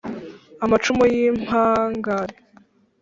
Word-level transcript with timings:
Amacumu 0.63 1.03
y’impangare 1.13 2.35